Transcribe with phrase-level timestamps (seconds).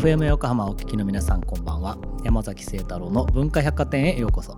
[0.00, 1.98] FM 横浜お聞きの皆さんこんばんは。
[2.24, 4.56] 山崎聖太郎の文化百貨店へようこそ。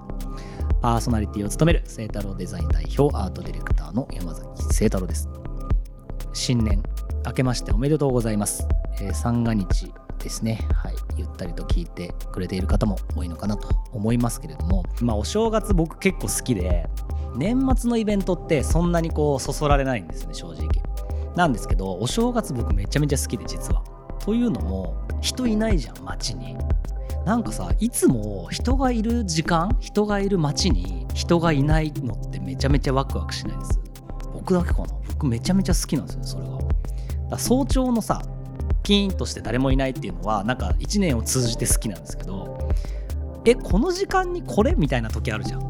[0.81, 5.29] パーソナリティを務める聖太郎デザイン代表アートディレクターの山崎聖太郎です。
[6.33, 6.81] 新年
[7.27, 8.69] 明けましておめでとうございます、
[9.01, 10.61] えー、三が日ですね。
[10.75, 10.95] はい。
[11.17, 14.85] ゆったりと聞いてくれている方も多いのかなと思いますけれども。
[15.01, 16.89] まあお正月僕結構好きで
[17.35, 20.69] 年末のイベントってそんなにこうそそられないんですね正直。
[21.35, 23.83] なんですけどお正月僕めちゃめちゃ好きで実は。
[24.25, 26.57] というのも人いないじゃん街に。
[27.25, 33.81] なんかさいつも人がいる時間人がいる街に人がいないのってめちゃめちゃワクワクしないです。
[34.33, 34.87] 僕だけかな。
[35.09, 36.59] 僕めちゃめちゃ好きなんですよねそれが。
[37.31, 38.23] だ早朝のさ
[38.83, 42.69] ピーンとして誰もいないっていうのはなんか1年を通じて好きなんですけど
[43.45, 45.69] えこの時間にこれみたいな時あるじゃん。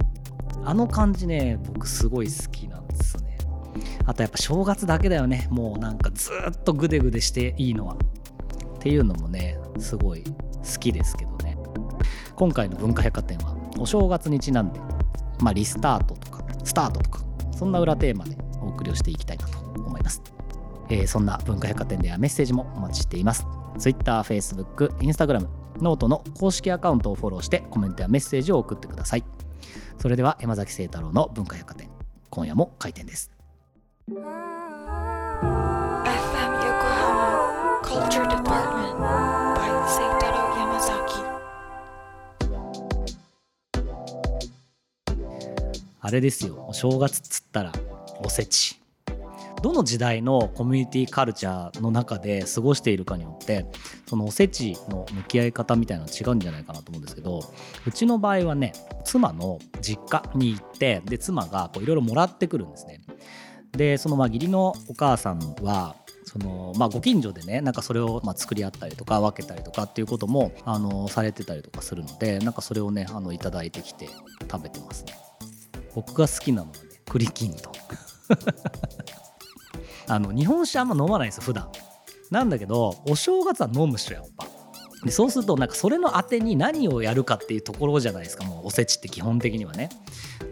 [0.65, 3.37] あの感じね僕すごい好きなんですね。
[4.07, 5.49] あとやっぱ正月だけだよね。
[5.51, 7.97] もうなんかずっとグデグデしていいのは。
[8.83, 11.57] っていうのもねすごい好きですけどね。
[12.35, 14.81] 今回の文化百貨店はお正月にちなんで
[15.41, 17.21] まあリスタートとかスタートとか
[17.57, 20.21] そんな裏テーマでお送りをしていきたいなと思います、
[20.89, 23.47] えー、そんな文化百貨店ではメッセージもお待ちしています。
[23.79, 25.47] Twitter、Facebook、Instagram、
[25.81, 29.25] note の公式アカウントをフォローしてコメントやメッセージを送ってください。
[29.99, 31.89] それでは山崎清太郎の文化百貨店
[32.31, 33.31] 今夜も開店です。
[34.11, 34.17] FM
[36.67, 38.32] 横浜 Culture
[46.05, 46.67] あれですよ。
[46.69, 47.73] お正月っつったら
[48.25, 48.81] おせち。
[49.63, 53.65] どの時代のコミュニティカルチャーの中で過ごしているかによって
[54.09, 57.41] そのおせちの向き合い方みたいなの違うんじゃないかなと思うんですけど
[57.87, 58.73] うちの場合はね
[59.05, 63.01] 妻の実家に行ってで妻がいろいろもらってくるんですね。
[63.71, 74.09] でそのまあ義理のお母さんはそのまあ、ご近所でねなんかそれをまあ作り合ったりとか分けたりとかっていうこともあのされてたりとかするのでなんかそれをねあのいただいてきて
[74.51, 75.15] 食べてますね
[75.95, 77.71] 僕が好きなのはね栗きんと。
[77.71, 77.73] ん
[80.09, 81.71] あの日本酒あんま飲まないんですよ普段。
[82.31, 84.47] なんだけどお正月は飲むっしょやっぱ。
[85.05, 89.91] でそうするとなんかそれのあてに何をやるかっていうところじゃないですかもうおせちって基本的にはね。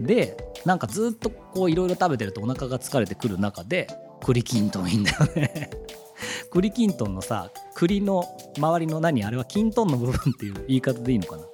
[0.01, 3.87] でなんかずっとこういろいろ食べてるとお腹が疲れてくる中で
[4.23, 5.71] 栗きんとんいいんだよね。
[6.51, 8.25] 栗きんとんのさ栗の
[8.59, 11.45] 周りの何あれはきんとんの部分っていう言い方でいいのかな。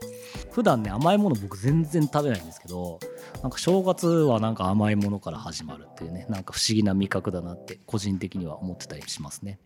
[0.51, 2.99] 普段ね甘いもの僕全然食べないんですけど
[3.43, 9.59] なんか正月はなんか甘いものから始まるっていうねなんか不思議な味覚だなって個人的には思ってたりしますね。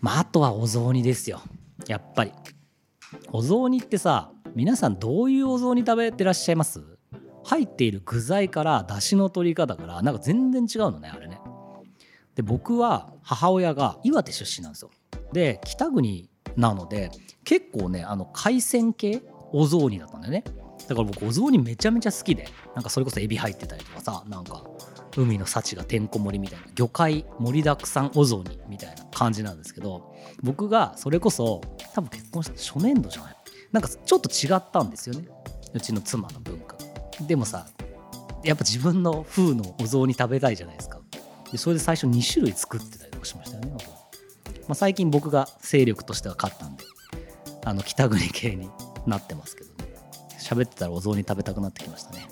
[0.00, 1.40] まああとはお雑煮ですよ。
[1.86, 2.32] やっぱり。
[3.32, 6.80] お雑煮ってさ皆さんどういうお雑煮食べてらっしゃいます？
[7.44, 11.40] 入っている具材から出汁の取り方からなんか全然違うのねあれね。
[12.34, 14.90] で僕は母親が岩手出身なんですよ。
[15.32, 17.10] で北国なので
[17.44, 20.44] 結構ねあの海鮮系お雑煮だったんだよね。
[20.90, 24.64] だから僕お雑煮めちゃめちゃ好きでなんかそれこそエビ入ってたりとかさなんか
[25.16, 30.12] 海の幸がてんこ盛りみたいな魚介盛りだくさんお雑煮みたいな感じなんですけど
[30.42, 31.60] 僕がそれこそ
[31.94, 33.36] 多分結婚した初年度じゃない？
[33.70, 35.28] なんかちょっと違ったんですよね。
[35.72, 36.76] うちの妻の文化。
[37.20, 37.68] でもさ
[38.42, 41.00] やっぱ自分の風のお雑煮食べたいじゃないですか。
[41.52, 43.72] でそれで最初2種類作ってたりとかしましたよね、
[44.66, 46.84] まあ、最近僕が勢力としては勝ったんで
[47.64, 48.68] あの北国系に
[49.06, 49.79] なってますけどね。
[50.50, 52.26] 喋ってたらお雑煮食べたくなってきましたね。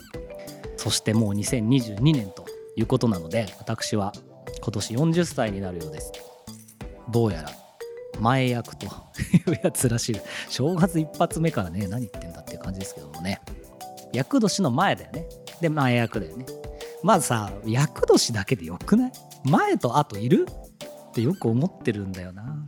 [0.77, 2.47] そしてもう2022年と
[2.77, 4.13] いうことなので私は
[4.61, 6.13] 今年40歳になるようです。
[7.11, 7.51] どうやら
[8.21, 8.93] 前役という
[9.63, 10.21] やつらしい。
[10.49, 13.41] 正月一発目からね何言ってんだっていう感じですけどもね。
[14.13, 15.27] 厄年の前だよね。
[15.61, 16.47] で前役だよね。
[17.03, 19.13] まずさ厄年だけでよくない？
[19.45, 20.47] 前と後いる？
[21.11, 22.67] ってよく思ってるんだよな。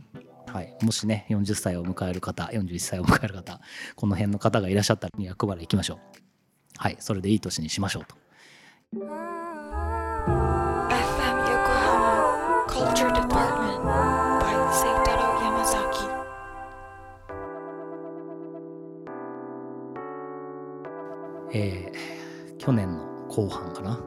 [0.51, 3.61] はい、もしね40歳を迎える方41歳を迎える方
[3.95, 5.99] この辺の方がいらっしゃったら厄払い行きましょう。
[6.77, 6.97] はい。
[6.99, 8.15] それでいい年にしましょうと。
[21.53, 23.99] えー、去年の後半かな。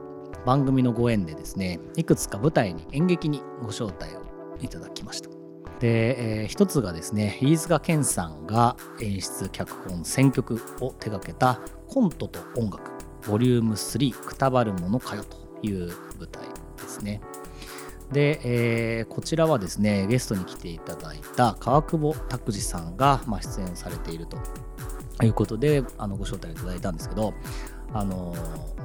[0.45, 4.23] 番組のご縁でですねいくつか舞台に演劇にご招待を
[4.61, 5.34] いただきました
[5.81, 12.91] で、えー、一つがですね飯塚健さんが演出脚本選曲を手掛けた「コントと音楽
[13.29, 15.37] ボリューム3くたばるものかよ」と
[15.67, 16.45] いう舞台
[16.81, 17.21] ですね。
[18.13, 24.37] で、えー、こちらはですねゲストに来ていただいた川久保拓司さんが、まあ、出演されていると
[25.25, 27.35] いうことであのご招待いただいたんですけど
[27.93, 28.35] あの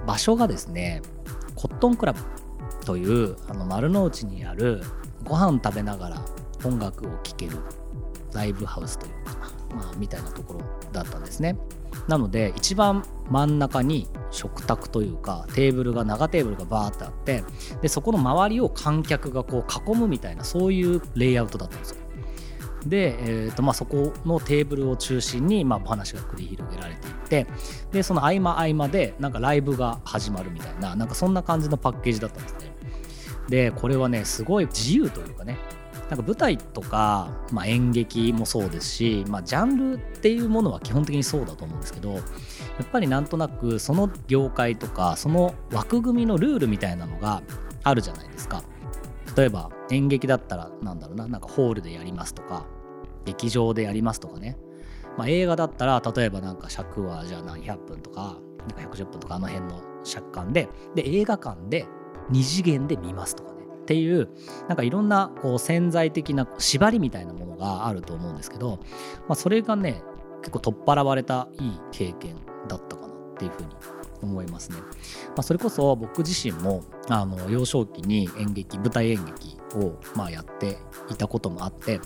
[0.07, 1.01] 場所がですね
[1.55, 2.19] コットンクラブ
[2.85, 4.81] というあの丸の内にある
[5.25, 6.25] ご飯食べながら
[6.63, 7.57] 音楽を聴ける
[8.33, 9.37] ライブハウスというか、
[9.75, 10.61] まあ、みたいなところ
[10.91, 11.57] だったんですね。
[12.07, 17.43] なので一番真ん中に食卓というかテーブルが長テーブルがバーってあって
[17.81, 21.97] でそこの周りを観客がこう囲むみたいなそういうレイアウトだったんですよ。
[22.85, 27.47] で、えーとまあ、そこのテーブルを中心に、まあ、お話が繰り広げられていって
[27.91, 32.73] でその合間合間でなんかライブが始まるみたいななんかそんな感じのパッケージだったんですね。
[33.49, 35.57] でこれはねすごい自由というかね
[36.09, 42.19] なんか舞台とか、まあ、演劇もそうですし、まあ、ジャンルっていうものは基本的にそうだと思うんですけどや
[42.83, 47.43] っぱりなんとなくその業界とかその枠組みのルールみたいなのが
[47.83, 48.63] あるじゃないですか。
[49.37, 52.65] 例えば演劇だったらなんだろうななんかホールでやりますとか
[53.25, 54.57] 劇場でやりますとかね、
[55.17, 60.67] まあ、映画だったら例えばなんか尺はじゃあ何百分とかなんか110分とかあの辺の尺間で。
[60.95, 61.85] で映画館で
[62.31, 63.58] 2次元で見ますとかね。
[63.89, 64.29] っていう
[64.67, 68.77] なんかいろんなこう潜在的な縛りみたいなものがあると思うんですけど、
[69.27, 70.03] まあ、それがね
[70.41, 72.35] 結構取っ払われたいい経験
[72.67, 73.69] だったかなっていうふうに
[74.21, 74.77] 思いますね。
[75.29, 80.77] まあ、それこそ僕自身もあの幼少期に演劇舞台演劇をまあやって
[81.09, 81.99] いたこともあって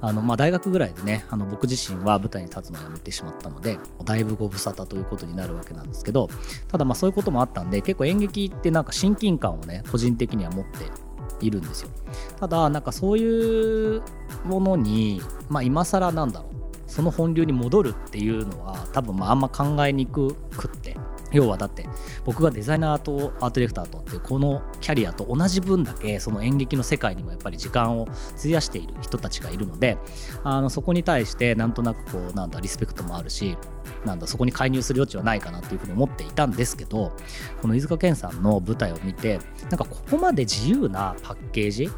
[0.00, 6.28] あのまあ大学ぐらいでねあの僕自身は舞台に立つのをやめてしまったのでだいぶご無沙汰ということになるわけなんですけど
[6.68, 11.05] ただまあそういうこともあったんで結構演劇ってなんか親近感をね個人的には持って
[11.40, 11.90] いるんですよ。
[12.38, 14.02] ただなんかそういう
[14.44, 16.56] ものにまあ今更なんだろう。
[16.86, 20.96] その本流に戻るっていうのは多分まああんま考えにくくって。
[21.36, 21.86] 要はだって
[22.24, 29.98] 僕がデザイナーとアートディレクターとってこのキャリアと同じ分だけその演劇の世界にもやっぱり時間を費やしている人たちがいるので
[30.44, 33.58] あのそこに対してなんとなくこうなんだリスペクトもあるし
[34.06, 37.12] なんだそこに介入する余地はないかなっていうふうに思っていたんですけど
[37.60, 39.38] この飯塚健さんの舞台を見て
[39.68, 41.90] なんかここまで自由なパッケージ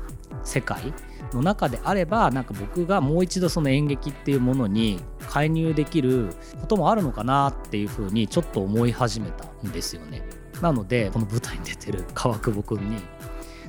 [0.42, 0.92] 世界
[1.34, 6.30] の中であればなんか僕がもう一度その演劇っていうものに介入できる
[6.60, 10.22] こともあるのかなっていうふうにちょっと思い始めたんですよね。
[10.62, 12.96] なのでこの舞台に出てる川久保君に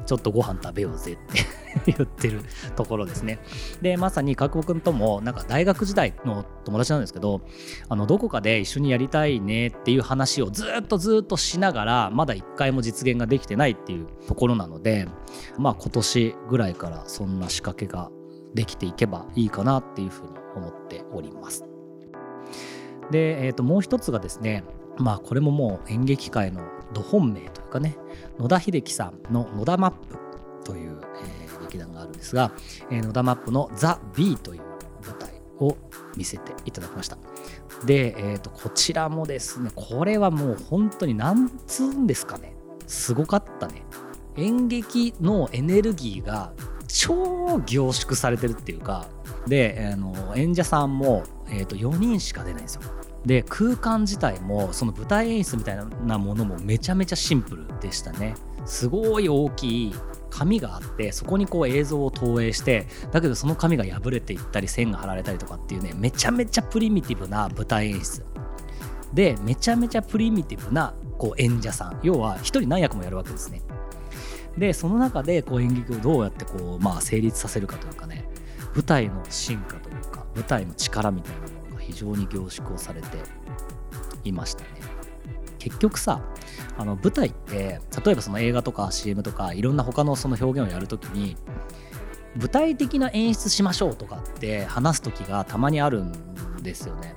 [0.10, 1.18] ちょっとご飯食べようぜっ
[1.86, 2.42] て 言ってる
[2.76, 3.38] ところですね。
[3.80, 7.42] で、まさに角保君とも、なんか大学時代の友達なんですけど、
[7.90, 15.08] あの、どこかで一緒にやりたいねっていう話をずっとずっとしながら、まだ一回も実現ができてないっていうところなので、
[15.60, 18.10] まあ今年ぐらいからそんな仕掛けが
[18.56, 21.66] できていけばいいかなっていうふうに思っております。
[23.12, 24.64] で、えー、ともう一つがですね、
[24.98, 27.98] まあこれももう演劇界のど本命というかね
[28.40, 30.18] 野田秀樹さんの「野田マップ」
[30.64, 31.00] という、
[31.44, 32.52] えー、劇団があるんですが、
[32.90, 34.62] えー、野田マップの「ザ・ビーという
[35.06, 35.78] 舞台を
[36.16, 37.18] 見せていただきました。
[37.86, 42.54] で、えーと、こちらもですねこれはもう本当に何つうんですかね
[42.88, 43.84] すごかったね。
[44.36, 46.54] 演劇のエネルギーが
[46.88, 49.08] 超凝縮されてるっていうか
[49.48, 52.82] であの演者さんも、えーと4人しか出ないんですよ。
[53.26, 58.36] で空間自体もその舞台演出みたいなものもめちゃめちゃシンプルでしたね。
[58.66, 59.96] すごい大きい
[60.30, 68.24] 紙があってそこにこう映像を投影してだけどその紙が破れていったり線が貼られたりとかっていうねめちゃめちゃプリミティブな舞台演出。
[69.14, 72.00] でめちゃめちゃプリミティブなこう演者さん。
[72.04, 73.62] 要は一人何役もやるわけですね。
[74.58, 78.30] でその中でこう演劇をどうやってこうまあ成立させるかというかね
[78.74, 81.59] 舞台の進化というか舞台の力みたいなもの
[81.90, 83.08] 非常に凝縮をされて
[84.24, 84.70] いましたね。
[85.58, 86.24] 結局さ
[86.78, 91.36] あの舞台って例えばその映画とか CM とかいろんな他のその表現をやるときに
[92.38, 96.14] 具体的な演出しましょうとかって話す時がたまにあるん
[96.62, 97.16] ですよね。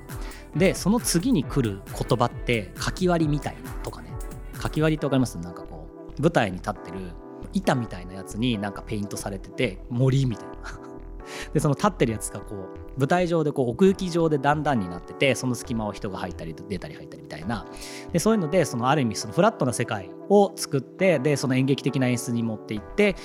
[0.55, 4.11] でその次に来る言葉って書き割りみたいなとかね
[4.61, 5.37] 書き割りって分かります？
[5.37, 5.87] なんかこ
[6.17, 7.11] う舞台に立ってる
[7.53, 10.53] 板みたいなやつになんかペイントされてて森みたいな
[11.53, 17.65] でその立ってるやつがこう舞台上でこう奥行き上でだんだんになっててその隙間を人が入ったり出たり入ったりみたいな。
[18.11, 23.15] でそういうのでそのある意味そのフラットな世界を作ってでその演劇的な演出に持っていって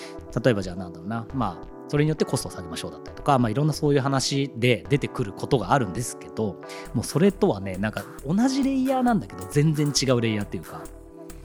[0.42, 1.26] 例えばじゃあなんだろうな。
[1.34, 6.60] まあそれによってコストを下げましょうだったりとか、まあ、いろんなそういう話で出てくることがあるんですけど
[6.94, 10.82] もうそれとはねなんか同じレイヤーなんだけど全然違うレイヤーっていうか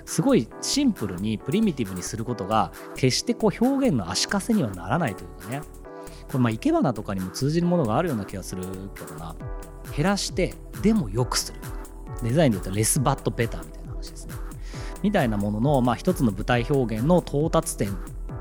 [0.05, 5.61] すごいシンプルにプリミティブにすることが決してこう表現の足かせにはならないというかね。
[6.27, 8.63] これまあ生け花とかにも通じるものがあるような気がする
[8.95, 9.35] けどな。
[9.95, 11.59] 減らしてでも良くする。
[12.23, 14.33] デザインで言うとレスバットベターみたいな話ですね。
[15.01, 17.95] みたいなものの、まあ、一つの舞台表現の到達点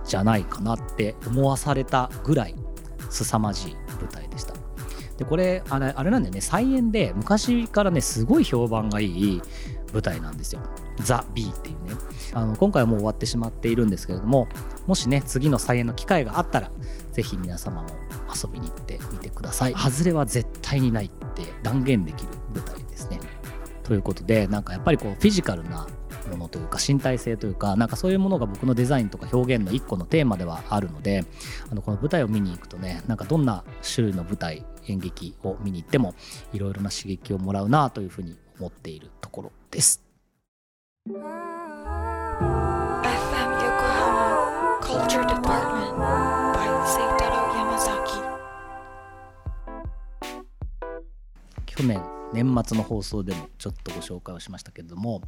[0.04, 2.54] じゃないかなって思わされたぐらい
[3.10, 4.54] 凄まじい舞台でした。
[5.18, 6.40] でこれあれあれなんだよね。
[6.40, 9.42] 菜園で昔からねすごい評判がいい
[9.92, 10.62] 舞台なんですよ。
[11.00, 11.94] ザ・ビーっていうね。
[12.32, 14.48] あの今回はもう終わってしまっているんですけれども
[14.86, 16.70] もしね次の再演の機会があったら
[17.12, 17.88] ぜひ皆様も
[18.34, 23.20] 遊びに行ってみてください外れは絶対にないって断言できる舞台ですね
[23.84, 25.86] ということでなんかやっぱりこうフィジカルな
[26.30, 31.24] ものというか身体性というかなんかそういうものが僕のデザインとか表現の一個のテーマではあるので
[31.70, 36.14] あのこの舞台を見に行くとねなんかどんな種類の舞台演劇を見に行っても
[36.52, 40.02] いろいろな刺激をもらうなというふうに思っているところです。
[41.08, 41.22] FM
[43.64, 45.71] 横浜 Culture Department
[51.76, 52.02] 去年
[52.32, 55.22] 年末の放送でもちょっとご紹介をしましたけれども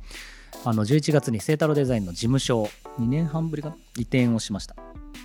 [0.64, 2.64] あの11月に清太郎デザインの事務所
[2.98, 4.76] 2年半ぶりかな移転をしました。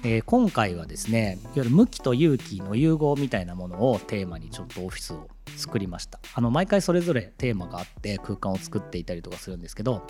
[0.03, 6.19] えー、今回はですねいわゆる向きと勇気の融合みたいなものをテーマにちょっとオフィスを作りました。
[6.33, 10.07] あの毎回それぞれテーマがあって空間を作っていたりとかするんですけど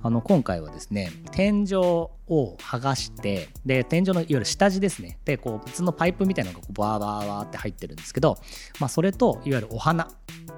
[0.00, 5.18] あの今回はですね天井を剥がしてで天井のいわゆる下地ですね。
[5.24, 8.38] でこう別のパイプみたいなのがこうバーバーバーって入ってるんですけど、
[8.78, 10.08] まあ、それといわゆるお花。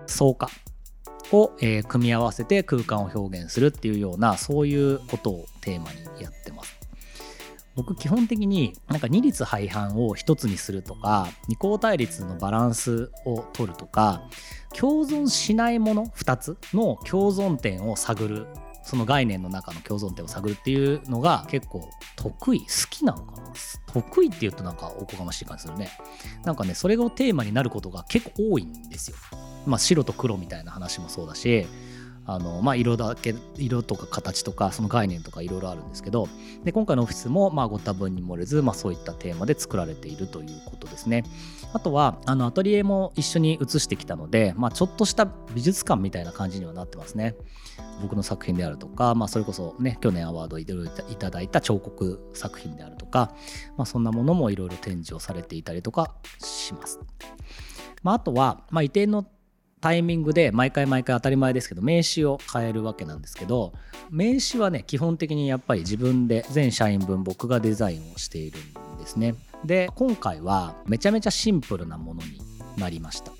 [0.06, 0.48] 草加
[1.32, 6.84] を、えー、組み合わせて空間を表現するっていうようなそういうことをテーマにやってます。
[7.74, 14.22] 僕基本的になんか二律背反を一つにするとか二項対立のバランスを取るとか
[14.72, 18.46] 共存しないもの2つの共存点を探る
[18.84, 23.44] その概念の中の共存点を探るっていうのが結構得意好きなのかな。
[23.86, 25.90] 得意っていうとなんかおこがましい感じするね。
[26.44, 29.16] なんかねそれがテーマになることが結構多いんですよ。
[29.66, 31.66] まあ白と黒みたいな話もそうだし
[32.26, 36.26] あのまあ、色だけ色とか形とかその概念とかいろいろあるんですけど
[36.64, 41.24] で今回のオフィスもまあご多分に漏れず、まあ、そういったテーマで作られているということですね
[41.74, 47.34] あとはあのアトリエも一緒に移してきたので、まあ、ちょっとした美術館みたいな感じにはなってますね
[48.00, 53.34] 僕の作品であるとか、まあ、それこそね去年アワードいただいた彫刻作品であるとか、
[53.76, 57.00] まあ、そんなものもいろいろ展示をされていたりとかします。
[58.02, 59.26] まあ、あとは、まあ、移転の
[59.84, 63.74] タイミングで毎回毎回当たり前ですけど名刺を変えるわけなんですけど
[64.10, 68.58] 名刺はね基本的にやっぱり自分で全社員分僕がデザインをしている
[68.94, 69.34] んですね。
[69.62, 72.40] で今回はめちゃめちゃシンプルなものに
[72.78, 73.32] なりました。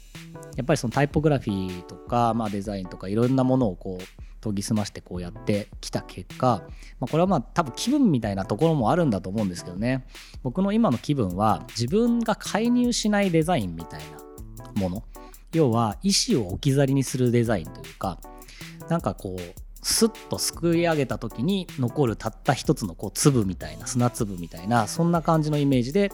[0.54, 6.62] やっぱりそのタイポグラフィーとか、まあ、デザインとかいろんなものをこう研ぎ澄ましてこうやってきた結果、
[7.00, 10.06] まあ、これはまあ多分気分みたいなところもあるんだと思うんですけどね。
[10.42, 14.00] 僕の今の気分は自分が介入しないデザインみたい
[14.74, 15.04] なもの。
[15.54, 18.18] 要は意思を置き去りにするデザインというか
[18.88, 26.10] なんかこうスッとすくい上げた時に残るたった一つのこう粒みたいな砂粒みたいなそんな感じのイメージで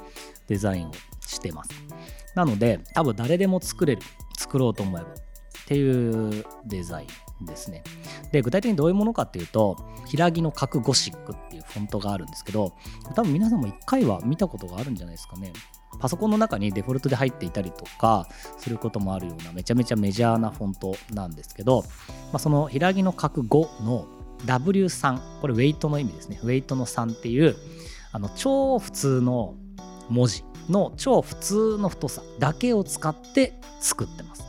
[0.49, 0.93] デザインを
[1.27, 1.71] してます。
[2.35, 4.03] なので多分誰でも作れる
[4.37, 5.13] 作ろうと思えばっ
[5.67, 7.07] ていうデザイ
[7.43, 7.85] ンですね。
[8.33, 12.73] で具体的にどういうものかっていうと平木の角ゴシックっていうフォントがあるんですけど
[13.15, 15.53] 多分皆さんも一回は見たことがあるんじゃないですかね。
[16.01, 18.27] パソコンの中にデフォルトで入っていたりとか
[18.59, 21.85] することもあるようなめちゃめちゃメジャーなフォントなんですけど、
[22.33, 24.07] まあ、その平木の角5の
[24.47, 26.41] W3 これウェイトの意味ですね。
[26.43, 27.55] ウェイトの3っていう
[28.13, 29.55] あの超普通の
[30.09, 34.45] 文字の超普通の太さだけを使って作ってます。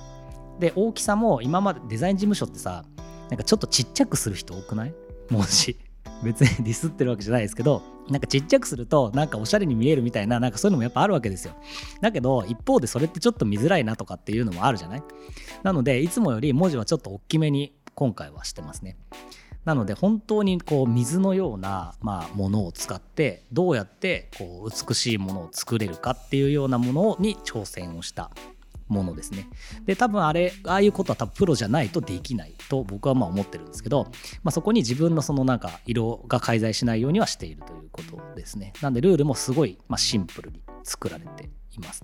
[0.60, 2.86] で大きさも今までデザイン事務所ってさ
[3.29, 4.93] なんかちょっとちっちゃくする人多くない？
[5.29, 5.77] 文字。
[6.23, 11.53] 別にディスってるわけじゃないですけどなんかちっちゃくするとなんかおしゃれに見えるみたいななんかそういうのもやっぱあるわけですよ。
[12.01, 15.03] だけど一方でそれってちょっと見づらいなとかっていうのもあるじゃない？
[15.63, 18.97] なのでいつもより文字はちょっと大きめに今回はしてますね。
[19.63, 28.31] なので本当にこう水のようなまあものを使ってどうやってこう美しいものを作れるかっていうようなものに挑戦をした。
[28.91, 29.48] ものですね。
[29.86, 34.05] で多分あれああいうことは多分プロじゃないとできないと僕はまあ思ってるんですけど、
[34.43, 38.74] まあ、そこに自分のそのなんか色が介在しないようにはしているということですね。
[38.81, 42.03] なんでルールもすごいまあシンプルに作られています。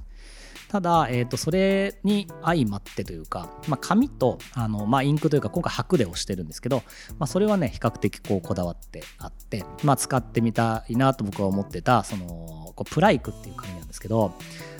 [0.69, 6.83] ただ、えー、とそれに相まってというか、まあ、紙とあの、まあ、インクというか今回白で押してるんですけど、
[7.17, 14.33] まあ、それはね比較的こうこだわってあって、まあ、使ってみたいなと僕は思ってたそのこうプライクっていう紙なんですけど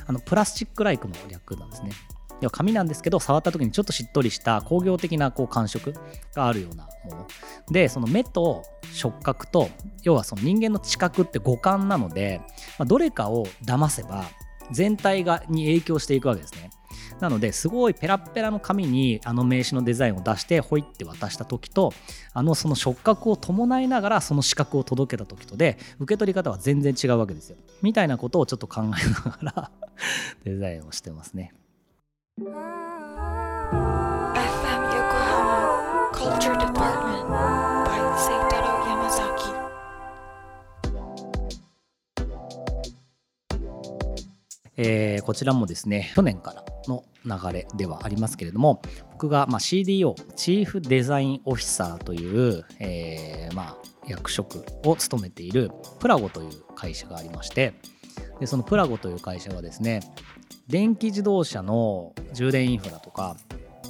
[0.08, 1.92] あのプラスチックライクの略なんですね。
[2.40, 5.94] 要は紙なんですけど触った時にちょっとしっとりした工業的なこう感触
[6.36, 7.28] があるようなもの。
[7.72, 9.70] でその目と触覚と
[10.04, 12.42] 要はその人間の知覚って五感なので、
[12.78, 14.26] まあ、どれかを騙せば
[14.72, 16.70] 全体がに影響していくわけですね。
[17.20, 21.92] なのですごいペラペラの紙にあの名刺のデザインを出してほいって渡した時と
[22.34, 27.58] あのその触覚を伴いながらその視覚を届けた時とで受け取り方は全然違うわけですよ。
[27.82, 29.72] みたいなことをちょっと考えながら
[30.44, 31.54] デザインをしてますね。
[44.80, 53.78] えー、こちらもですね去年からの流れではありますけれども僕がま CDO チーフデザインオフィサーという、えー、まあ
[54.08, 57.74] 役職を務めているプラゴという会社がありまして
[58.40, 60.02] でそのプラゴという会社はですね
[60.68, 63.36] 電気自動車の充電インフラとか、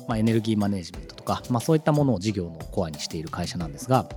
[0.08, 4.08] まあ、エネルギーマネジメントとか、まあ、そういったものを事業のコアにしている会社なんですが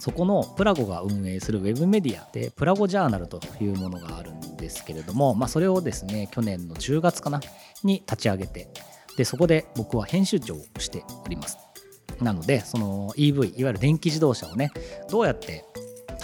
[0.00, 7.40] そこのプラゴが運営するウェブメディアでプラゴジャーナルというものがあるんですけれども、まあ、それをですね去年の10月かな
[7.84, 8.68] に立ち上げて
[9.16, 11.58] でそこで僕は編集長をしております。
[12.20, 14.70] なのでその EV いわゆる電気自動車をね
[15.10, 15.64] どうやって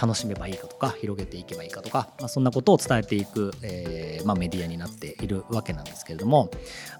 [0.01, 6.49] 楽しめばいいかとか広げていけばいいかとか、まあ、そんなことを伝えていく、えー、まあ、メディアになっているわけなんですけれども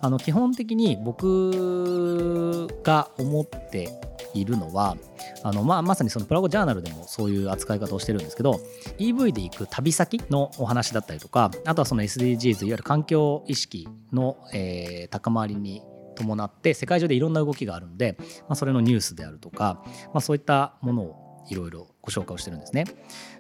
[0.02, 3.90] あの基本的に僕が思って
[4.34, 4.98] いるのは
[5.44, 8.60] あの、まあ、まさにそのプラゴジャーナルでもそういう扱い方をしてるんですけど
[8.98, 15.82] EV で行く旅先のお話だったりとかあとはその SDGs いわゆる環境意識の、えー、高まりに
[16.16, 22.86] 伴って世界中でいろんな動きがあるので、まあ、それのニュースであるとか、まあ、そういったものをいろいろご紹介をしてるんですね。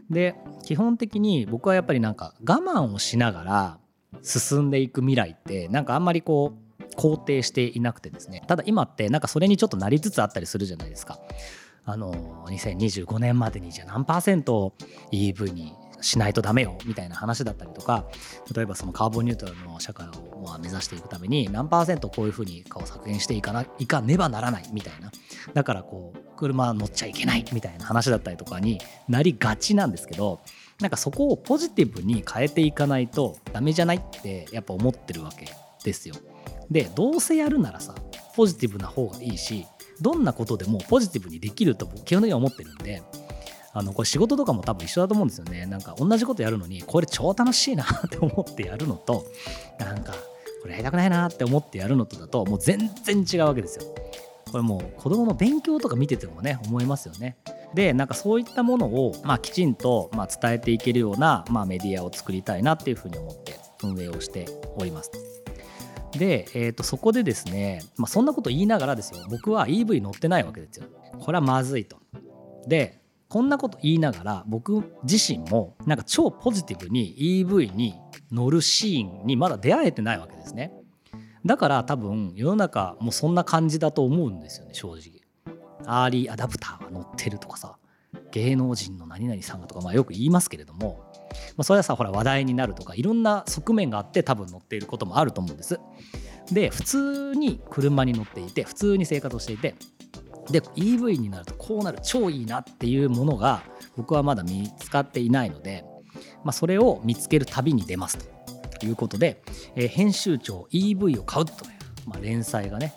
[0.09, 3.77] で基本的に僕はやっぱりなんか我慢をしながら
[4.21, 11.19] 進んでいく未来ってなんかあんまりこう肯定していなくてですねただ今ってなんかそれにちょっとなりつつあったりするじゃないですか。
[11.85, 14.73] あの2025年までにじゃあ何パーセント
[15.11, 18.07] EV にしないとダメよみたいな話だったりとか
[18.55, 25.11] 例えばそのカーボンニュートラルの社会をまあ目指していくために何パーセントこういうふうにを削減していかないかねばならないみたいな
[25.53, 30.39] だからこう車乗っちゃいけないみたいな話だったりとかになりがちなんですけど
[30.79, 35.47] なんかそこをポジティブに変えていかないとダメじゃないってやっぱ思ってるわけ
[35.83, 36.15] ですよ。
[36.71, 37.95] でどうせやるならさ
[38.35, 39.65] ポジティブな方がいいし
[40.01, 43.01] どんなことでもポジティブにできると僕基本的には思ってるんで
[43.73, 45.65] あのこれ仕事とかも多分一緒だと思うんですよね。
[45.65, 49.25] なんか同じことやるのにこれ超楽しいなって思ってやるのと
[49.79, 50.13] なんか
[50.61, 53.85] これやりたくないなって思ってやるのとだともう全然違うわけですよ。
[54.51, 57.37] これもう子供の勉強とか見ててもね思いますよね。
[57.73, 65.11] でなんかそういったものを、まあ、きちんと、まあ、伝えていけるような、まあ、メディアを作りたいなっていうふうに思って運営をしております。
[66.13, 69.23] で、えー、とそこでですね、まあ、そんなこと言いながらですよ。
[69.29, 70.87] 僕は EV 乗ってないわけですよ。
[71.19, 71.97] これはまずいと。
[72.67, 72.99] で
[73.29, 77.93] こんなこと言いながら僕自身もなんか超ポジティブに EV に
[78.31, 80.73] 乗るシーンにまだ出会えてないわけですね。
[81.45, 85.21] だから多分世の中もそんな感じだと思うんですよね正直。
[85.85, 87.77] アーリーアダプターが乗ってるとかさ
[88.31, 90.99] 芸能人の何々さんがとかまあよく言いますけれども、
[91.55, 95.79] まあ、それはさほら話題になるとかいろんな側面があって多分乗っていることもあると思うんです。
[96.51, 99.75] で普通に車に乗っていて普通に生活をしていて
[100.51, 103.63] で EV になるとこうなる超いいなっていうものが
[103.95, 105.83] 僕はまだ見つかっていないので、
[106.43, 108.39] まあ、それを見つける旅に出ますと。
[108.85, 109.41] いうことで、
[109.75, 111.59] えー、編集長 EV を買うという、
[112.07, 112.93] まあ、連載がね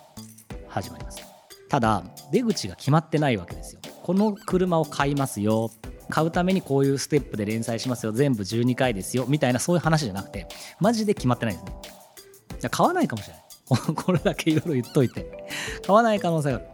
[0.68, 1.22] 始まります。
[1.68, 3.80] ただ出口が決まってないわけですよ。
[4.02, 5.70] この車を買いますよ。
[6.08, 8.12] 買うためにこういうステップで連載しますよ。
[8.12, 9.24] 全部12回ですよ。
[9.28, 10.46] みたいなそういう話じゃなくて
[10.80, 11.72] マジで決まってないですね。
[12.70, 13.42] 買わないかもしれない。
[13.94, 15.48] これだけいろいろ言っといて。
[15.86, 16.66] 買わない可能性がある。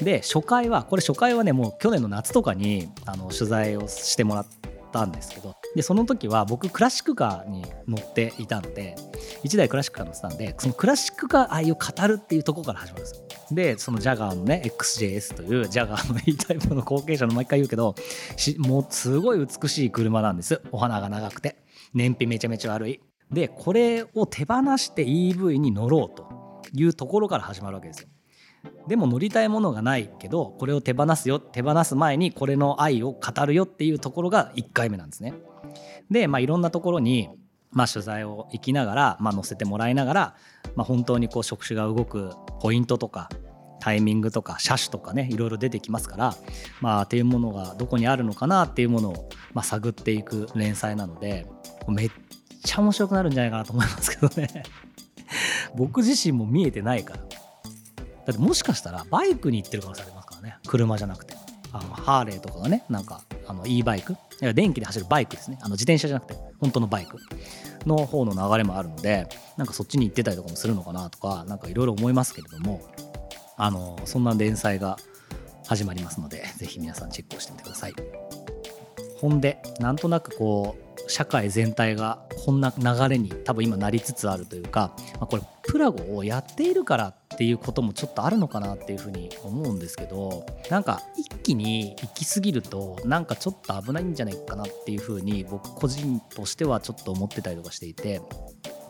[0.00, 4.46] で初回はこれ初回はねもう去年の夏とかにあの取材をしてもらっ
[4.92, 8.96] たんですけどでその時は僕クラシックカーに乗っていたので
[9.44, 13.26] 1台クラシックカー乗ってたんでそのクラシックカー愛を語るっていうとこから始まるんですよ。
[13.54, 17.94] でそのジャガーのね XJS というジャガーの E タイプの後継者の毎回言うけど
[18.58, 21.62] もうすごい美しい車なんですお花が長くて。
[21.94, 23.00] 燃費めちゃめちゃ悪い。
[23.30, 26.26] でこれを手放して EV に乗ろうと
[26.74, 28.08] いうところから始まるわけですよ。
[28.86, 35.34] でも乗りたいものがないけどこれを手放すよ手放す前にこれの愛を語るよっていうところが1回目なんですね。
[36.10, 37.30] で、まあ、いろんなところに、
[37.70, 40.36] まあ、取材を行きながら、まあ、載せてもらいながら、
[40.74, 43.30] まあ、本当にこう触手が動くポイントとか
[43.80, 46.36] タイミングとか車種とかねいろいろ出てきますから、
[46.80, 51.46] まあ、っていうものがどこにあるのかなっていうものを、まあ、探っていく連載なので
[51.88, 52.10] めっ
[52.64, 54.62] ちゃ面白くなるんじゃないかなと思いますけどね
[55.74, 57.20] 僕自身も見えてないから
[58.26, 60.56] だってもしかしたらバイクに行ってる可能性ありますからね。
[60.66, 61.34] 車じゃなくて。
[61.74, 64.16] あのハーレーとかがねなんかあの e バイク。
[64.54, 65.58] 電気で走るバイクですね。
[65.62, 66.38] あの自転車じゃなくて。
[66.60, 67.16] 本当のバイク。
[67.86, 72.80] の方の流れもあるのでなんかそっちに行ってたりとかもするのかなとか何かいろいろ思いますけれども
[73.56, 74.96] あのそんな連載が
[75.66, 77.94] 始まりますのでぜひ皆さんチェックをしてみてください。
[79.18, 98.20] ほんでなんとなくこう社会全体がこんな流れに多分今なりつつあるというか、まあ、これプラゴをやっているからっていうこともちょっとあるのかなっていうふうに思うんですけどなんか一気に行き過ぎるとなんかちょっと危ないんじゃないかなっていうふうに僕個人としてはちょっと思ってたりとかしていて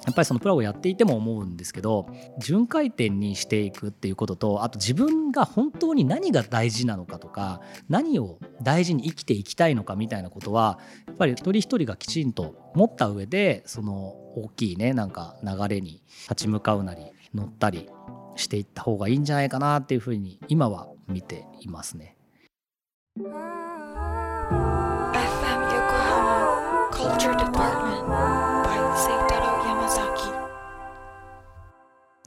[0.05, 13.95] やっぱりそのプラをやっていても思うんですけど巡回点にしていくっていうこととあと自分が本当に何が大事なのかとか何を大事に生きていきたいのかみたいなことはやっぱり一人一人がきちんと持った上でその
[14.35, 17.89] 大きいねなんか流れに立ち向かうなり乗ったり
[18.37, 22.16] していった方がいいんじゃないかなっていうふうに今は見ていますね。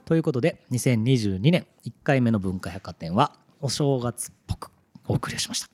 [0.06, 4.72] ということで2022年1回目の文化百貨店はお正月っぽく
[5.08, 5.68] お送りしました。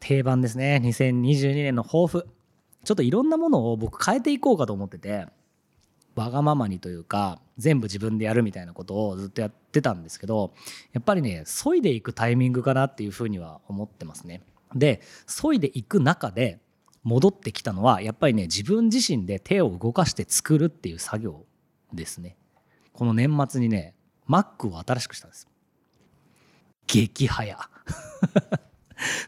[0.00, 0.80] 定番ですね。
[0.82, 2.26] 2022年の抱負。
[2.84, 5.26] ちょっといろんなものを僕変えていこうかと思ってて
[6.18, 10.52] わがままにというか全部自分でやるみたいなことをずっとやってたんですけど
[10.92, 14.42] やっぱりね削いでいくタイミングかなっていうふうには思ってますね。
[14.74, 16.60] で削いでいく中で
[17.04, 21.46] 戻ってきたのはやっぱりね自分自身で手を動かして作るっていう作業
[21.92, 22.36] ですね。
[22.92, 23.94] この年末にね
[24.28, 25.48] Mac を新しくしたんです。
[26.86, 27.56] 激早。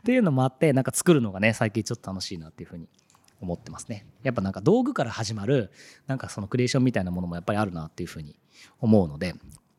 [0.01, 2.89] っていうのもあってなんか作るのがね最近ちょっと楽しいなっていうふうに
[3.41, 5.71] 思ってますねやっぱなんか道具から始まる
[6.07, 8.37] なんかそのクリエーションみたいなものもやっぱりあるなっていうふうに
[8.81, 9.35] 思うので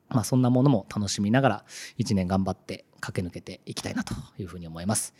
[0.09, 1.65] まあそんなものも楽しみながら
[1.99, 5.13] 1年頑張って駆け抜けていきたいなというふうに思います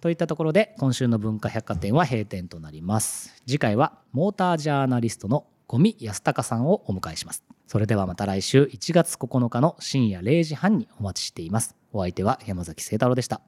[0.00, 11.76] といったところで今週の文化百貨店は閉店となります次回はモータージャーナリストの五味康隆さんをお迎えしますそれではまた来週1月9日の深夜0時半にお待ちしています。
[11.92, 13.42] お相手は山崎聖太郎でした。